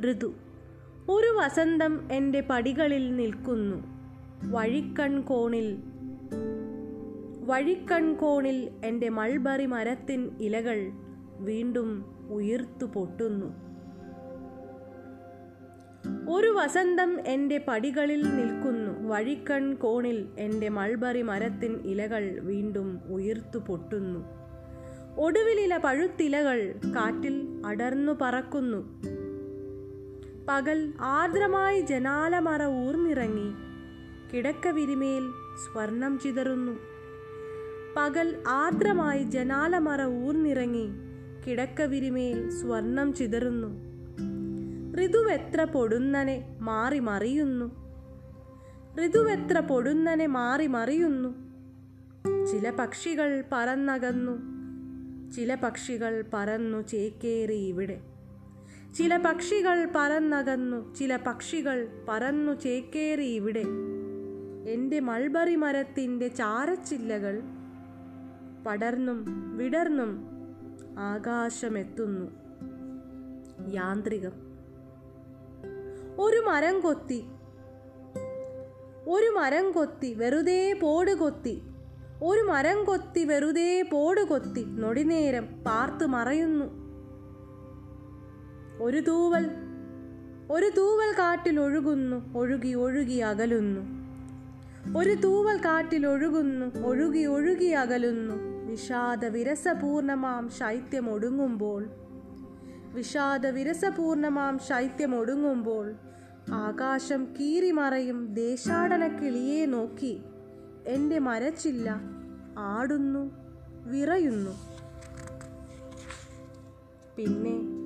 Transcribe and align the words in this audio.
ഋതു. 0.00 0.34
ഒരു 1.08 1.26
വസന്തം 1.26 2.08
എന്റെ 2.12 2.40
പടികളിൽ 2.40 3.16
നിൽക്കുന്നു. 3.16 3.76
വഴിക്കൺ 4.44 5.20
കോണിൽ 5.20 5.78
വഴിക്കൺ 7.40 8.14
കോണിൽ 8.14 8.70
എന്റെ 8.84 9.08
മൾബറി 9.08 9.66
മരത്തിൻ 9.66 10.30
ഇലകൾ 10.40 10.90
വീണ്ടും 11.38 12.04
ഉയർത്തു 12.30 12.84
പൊട്ടുന്നു. 12.84 13.46
ഒരു 16.30 16.48
വസന്തം 16.48 17.20
എന്റെ 17.26 17.64
പടികളിൽ 17.68 18.36
നിൽക്കുന്നു. 18.36 19.08
വഴിക്കൺ 19.08 19.74
കോണിൽ 19.74 20.28
എന്റെ 20.38 20.68
മൾബറി 20.68 21.22
മരത്തിൻ 21.22 21.80
ഇലകൾ 21.84 22.40
വീണ്ടും 22.40 23.00
ഉയർത്തു 23.06 23.58
പൊട്ടുന്നു. 23.58 24.20
ഒടുവിലില 25.18 25.76
പഴുത്തിലകൾ 25.76 26.74
കാറ്റിൽ 26.96 27.62
അടർന്നു 27.66 28.12
പറക്കുന്നു. 28.20 29.02
പകൽ 30.48 30.92
ആർദ്രമായി 31.00 31.80
ജനാലമറ 31.80 32.64
ഊർന്നിറങ്ങി. 32.64 33.54
കിടക്കവിരിമേൽ 34.32 35.30
സ്വർണം 35.64 36.18
ചിതറുന്നു. 36.18 36.72
പകൽ 37.96 38.42
ആർദ്രമായി 38.48 39.22
ജനാലമറ 39.22 40.04
ഊർന്നിറങ്ങി. 40.04 40.88
കിടക്കവിരിമേൽ 41.46 42.50
സ്വർണം 42.50 43.14
ചിതറുന്നു. 43.14 43.88
ഋതുവെത്ര 45.04 45.64
പൊടുന്നനെ 45.64 46.56
മാറി 46.60 46.98
മറിയുന്നു 46.98 47.88
ഋതുവെത്ര 49.04 49.60
പൊടുന്നനെ 49.60 50.26
മാറി 50.26 50.66
മറിയുന്നു 50.66 51.28
ചില 52.46 52.70
പക്ഷികൾ 52.70 53.44
പറന്നകന്നു. 53.52 54.38
ചില 55.30 55.54
പക്ഷികൾ 55.54 56.24
പറന്നു 56.34 56.82
ചേക്കേറി 56.82 57.66
ഇവിടെ. 57.66 58.00
ചില 58.94 59.16
പക്ഷികൾ 59.16 59.88
പറന്നകന്നു 59.96 60.94
ചില 60.94 61.16
പക്ഷികൾ 61.16 61.88
പറന്നു 62.08 62.52
ചേക്കേറി 62.52 63.26
ഇവിടെ. 63.26 63.64
എന്റെ 64.68 65.00
മൾബറി 65.00 65.56
മരത്തിന്റെ 65.56 66.28
ചാരച്ചില്ലകൾ 66.28 67.42
പടർന്നും 68.66 69.24
വിടർന്നും 69.56 70.26
ആകാശമെത്തുന്നു. 70.98 72.30
യാന്ത്രികം. 73.70 74.32
ഒരു 76.18 76.36
മരം 76.36 76.80
കൊത്തി 76.80 77.24
ഒരു 79.08 79.26
മരം 79.26 79.72
കൊത്തി 79.72 80.14
വെറുതെ 80.14 80.78
പോട് 80.82 81.14
കൊത്തി 81.14 81.62
ഒരു 82.22 82.40
മരം 82.40 82.84
കൊത്തി 82.84 83.24
വെറുതെ 83.24 83.88
പോട് 83.92 84.20
കൊത്തി 84.20 84.64
നൊടിനേരം 84.68 85.46
പാർത്തു 85.66 86.04
മറയുന്നു. 86.04 86.87
ഒരു 88.80 89.00
തൂവൽ 89.00 89.50
ഒരു 90.50 90.70
തൂവൽ 90.76 91.12
കാട്ടിൽ 91.18 91.60
ഒഴുകുന്നു 91.60 92.34
ഒഴുകി 92.36 92.74
ഒഴുകി 92.74 93.18
അകലുന്നു. 93.18 93.80
ഒരു 94.98 95.14
തൂവൽ 95.14 95.56
കാട്ടിൽ 95.56 96.06
ഒഴുകുന്നു 96.06 96.66
ഒഴുകി 96.84 97.24
ഒഴുകി 97.24 97.66
അകലുന്നു. 97.66 98.34
വിഷാദ 98.70 99.24
വിരസപൂർണമാം 99.24 100.48
ശൈത്യം 100.48 101.10
ഒടുങ്ങുമ്പോൾ 101.10 101.88
വിഷാദ 102.92 103.46
വിരസപൂർണമാം 103.46 104.58
ശൈത്യം 104.58 105.14
ഒടുങ്ങുമ്പോൾ 105.14 105.94
ആകാശം 106.52 107.24
കീറിമറയും 107.24 108.34
ദേശാടന 108.34 109.06
കിളിയെ 109.06 109.66
നോക്കി 109.66 110.20
എന്റെ 110.86 111.18
മരച്ചില്ല 111.18 112.00
ആടുന്നു 112.58 113.30
വിറയുന്നു. 113.90 114.50
പിന്നെ 117.16 117.77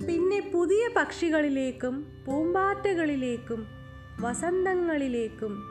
പിന്നെ 0.00 0.50
പുതിയ 0.54 0.88
പക്ഷികളിലേക്കും 0.96 2.06
പൂമ്പാറ്റകളിലേക്കും 2.26 3.66
വസന്തങ്ങളിലേക്കും 4.20 5.62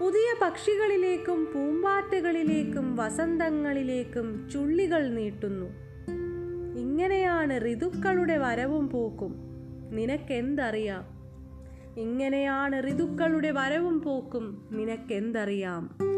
പുതിയ 0.00 0.34
പക്ഷികളിലേക്കും 0.42 1.44
പൂമ്പാറ്റകളിലേക്കും 1.44 2.96
വസന്തങ്ങളിലേക്കും 2.96 4.48
ചുള്ളികൾ 4.50 5.08
നീട്ടുന്നു. 5.08 5.66
ഇങ്ങനെയാണ് 6.78 7.72
ഋതുക്കളുടെ 7.72 8.38
വരവും 8.38 8.88
പോക്കും. 8.88 9.34
നിനക്കെന്തറിയാം? 9.90 11.04
ഇങ്ങനെയാണ് 12.00 12.88
ഋതുക്കളുടെ 12.88 13.50
വരവും 13.50 14.02
പോക്കും. 14.02 14.68
നിനക്കെന്തറിയാം? 14.72 16.09